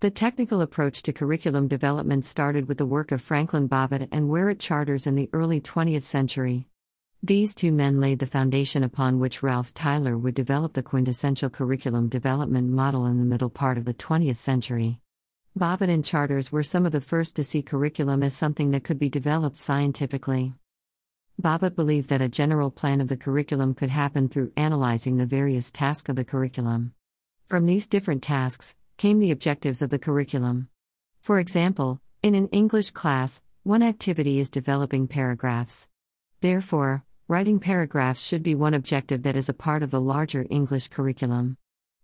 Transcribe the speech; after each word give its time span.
The 0.00 0.10
technical 0.12 0.60
approach 0.60 1.02
to 1.02 1.12
curriculum 1.12 1.66
development 1.66 2.24
started 2.24 2.68
with 2.68 2.78
the 2.78 2.86
work 2.86 3.10
of 3.10 3.20
Franklin 3.20 3.68
Bobbitt 3.68 4.06
and 4.12 4.30
Werrett 4.30 4.60
Charters 4.60 5.08
in 5.08 5.16
the 5.16 5.28
early 5.32 5.60
20th 5.60 6.04
century. 6.04 6.68
These 7.20 7.56
two 7.56 7.72
men 7.72 7.98
laid 7.98 8.20
the 8.20 8.26
foundation 8.26 8.84
upon 8.84 9.18
which 9.18 9.42
Ralph 9.42 9.74
Tyler 9.74 10.16
would 10.16 10.36
develop 10.36 10.74
the 10.74 10.84
quintessential 10.84 11.50
curriculum 11.50 12.08
development 12.08 12.70
model 12.70 13.06
in 13.06 13.18
the 13.18 13.24
middle 13.24 13.50
part 13.50 13.76
of 13.76 13.86
the 13.86 13.92
20th 13.92 14.36
century. 14.36 15.00
Bobbitt 15.58 15.90
and 15.90 16.04
Charters 16.04 16.52
were 16.52 16.62
some 16.62 16.86
of 16.86 16.92
the 16.92 17.00
first 17.00 17.34
to 17.34 17.42
see 17.42 17.60
curriculum 17.60 18.22
as 18.22 18.34
something 18.34 18.70
that 18.70 18.84
could 18.84 19.00
be 19.00 19.08
developed 19.08 19.58
scientifically. 19.58 20.54
Bobbitt 21.42 21.74
believed 21.74 22.08
that 22.10 22.22
a 22.22 22.28
general 22.28 22.70
plan 22.70 23.00
of 23.00 23.08
the 23.08 23.16
curriculum 23.16 23.74
could 23.74 23.90
happen 23.90 24.28
through 24.28 24.52
analyzing 24.56 25.16
the 25.16 25.26
various 25.26 25.72
tasks 25.72 26.08
of 26.08 26.14
the 26.14 26.24
curriculum. 26.24 26.92
From 27.46 27.66
these 27.66 27.88
different 27.88 28.22
tasks, 28.22 28.76
came 28.98 29.20
the 29.20 29.30
objectives 29.30 29.80
of 29.80 29.90
the 29.90 29.98
curriculum. 29.98 30.68
For 31.20 31.38
example, 31.38 32.00
in 32.20 32.34
an 32.34 32.48
English 32.48 32.90
class, 32.90 33.40
one 33.62 33.80
activity 33.80 34.40
is 34.40 34.50
developing 34.50 35.06
paragraphs. 35.06 35.88
Therefore, 36.40 37.04
writing 37.28 37.60
paragraphs 37.60 38.26
should 38.26 38.42
be 38.42 38.56
one 38.56 38.74
objective 38.74 39.22
that 39.22 39.36
is 39.36 39.48
a 39.48 39.54
part 39.54 39.84
of 39.84 39.92
the 39.92 40.00
larger 40.00 40.46
English 40.50 40.88
curriculum. 40.88 41.56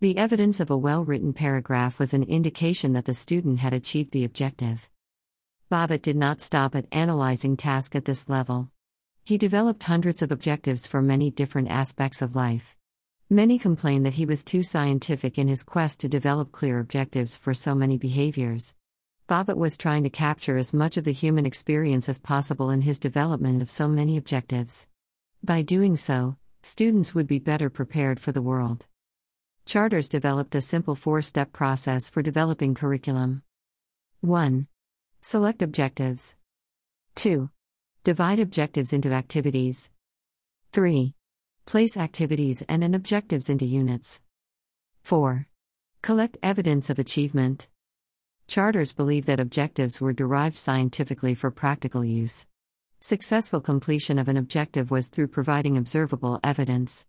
The 0.00 0.16
evidence 0.16 0.60
of 0.60 0.70
a 0.70 0.78
well 0.78 1.04
written 1.04 1.34
paragraph 1.34 1.98
was 1.98 2.14
an 2.14 2.22
indication 2.22 2.94
that 2.94 3.04
the 3.04 3.12
student 3.12 3.58
had 3.58 3.74
achieved 3.74 4.12
the 4.12 4.24
objective. 4.24 4.88
Bobbitt 5.70 6.00
did 6.00 6.16
not 6.16 6.40
stop 6.40 6.74
at 6.74 6.86
analyzing 6.90 7.58
task 7.58 7.96
at 7.96 8.06
this 8.06 8.30
level. 8.30 8.70
He 9.24 9.36
developed 9.36 9.82
hundreds 9.82 10.22
of 10.22 10.32
objectives 10.32 10.86
for 10.86 11.02
many 11.02 11.30
different 11.30 11.68
aspects 11.68 12.22
of 12.22 12.34
life. 12.34 12.77
Many 13.30 13.58
complain 13.58 14.04
that 14.04 14.14
he 14.14 14.24
was 14.24 14.42
too 14.42 14.62
scientific 14.62 15.36
in 15.36 15.48
his 15.48 15.62
quest 15.62 16.00
to 16.00 16.08
develop 16.08 16.50
clear 16.50 16.78
objectives 16.78 17.36
for 17.36 17.52
so 17.52 17.74
many 17.74 17.98
behaviors. 17.98 18.74
Bobbitt 19.28 19.58
was 19.58 19.76
trying 19.76 20.02
to 20.04 20.10
capture 20.10 20.56
as 20.56 20.72
much 20.72 20.96
of 20.96 21.04
the 21.04 21.12
human 21.12 21.44
experience 21.44 22.08
as 22.08 22.22
possible 22.22 22.70
in 22.70 22.80
his 22.80 22.98
development 22.98 23.60
of 23.60 23.68
so 23.68 23.86
many 23.86 24.16
objectives. 24.16 24.86
By 25.44 25.60
doing 25.60 25.94
so, 25.98 26.38
students 26.62 27.14
would 27.14 27.26
be 27.26 27.38
better 27.38 27.68
prepared 27.68 28.18
for 28.18 28.32
the 28.32 28.40
world. 28.40 28.86
Charters 29.66 30.08
developed 30.08 30.54
a 30.54 30.62
simple 30.62 30.94
four 30.94 31.20
step 31.20 31.52
process 31.52 32.08
for 32.08 32.22
developing 32.22 32.74
curriculum 32.74 33.42
1. 34.22 34.66
Select 35.20 35.60
objectives. 35.60 36.34
2. 37.16 37.50
Divide 38.04 38.38
objectives 38.38 38.94
into 38.94 39.12
activities. 39.12 39.90
3. 40.72 41.14
Place 41.68 41.98
activities 41.98 42.62
and 42.66 42.82
objectives 42.94 43.50
into 43.50 43.66
units. 43.66 44.22
4. 45.02 45.46
Collect 46.00 46.38
evidence 46.42 46.88
of 46.88 46.98
achievement. 46.98 47.68
Charters 48.46 48.94
believe 48.94 49.26
that 49.26 49.38
objectives 49.38 50.00
were 50.00 50.14
derived 50.14 50.56
scientifically 50.56 51.34
for 51.34 51.50
practical 51.50 52.02
use. 52.02 52.46
Successful 53.00 53.60
completion 53.60 54.18
of 54.18 54.28
an 54.28 54.38
objective 54.38 54.90
was 54.90 55.10
through 55.10 55.28
providing 55.28 55.76
observable 55.76 56.40
evidence. 56.42 57.06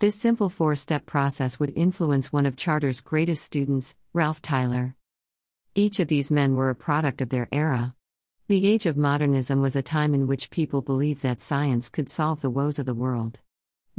This 0.00 0.16
simple 0.16 0.48
four 0.48 0.74
step 0.74 1.06
process 1.06 1.60
would 1.60 1.72
influence 1.76 2.32
one 2.32 2.46
of 2.46 2.56
Charters' 2.56 3.00
greatest 3.00 3.44
students, 3.44 3.94
Ralph 4.12 4.42
Tyler. 4.42 4.96
Each 5.76 6.00
of 6.00 6.08
these 6.08 6.32
men 6.32 6.56
were 6.56 6.70
a 6.70 6.74
product 6.74 7.20
of 7.20 7.28
their 7.28 7.46
era. 7.52 7.94
The 8.48 8.66
age 8.66 8.86
of 8.86 8.96
modernism 8.96 9.60
was 9.60 9.76
a 9.76 9.82
time 9.82 10.14
in 10.14 10.26
which 10.26 10.50
people 10.50 10.82
believed 10.82 11.22
that 11.22 11.40
science 11.40 11.88
could 11.88 12.08
solve 12.08 12.40
the 12.40 12.50
woes 12.50 12.80
of 12.80 12.86
the 12.86 12.92
world. 12.92 13.38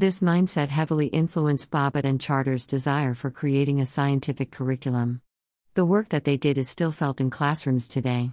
This 0.00 0.20
mindset 0.20 0.68
heavily 0.68 1.08
influenced 1.08 1.70
Bobbitt 1.70 2.06
and 2.06 2.18
Charter's 2.18 2.66
desire 2.66 3.12
for 3.12 3.30
creating 3.30 3.82
a 3.82 3.84
scientific 3.84 4.50
curriculum. 4.50 5.20
The 5.74 5.84
work 5.84 6.08
that 6.08 6.24
they 6.24 6.38
did 6.38 6.56
is 6.56 6.70
still 6.70 6.90
felt 6.90 7.20
in 7.20 7.28
classrooms 7.28 7.86
today. 7.86 8.30